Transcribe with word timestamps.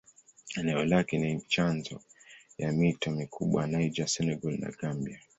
Eneo 0.57 0.85
lake 0.85 1.17
ni 1.17 1.41
chanzo 1.41 2.01
ya 2.57 2.71
mito 2.71 3.11
mikubwa 3.11 3.61
ya 3.61 3.67
Niger, 3.67 4.07
Senegal 4.07 4.59
na 4.59 4.71
Gambia. 4.81 5.19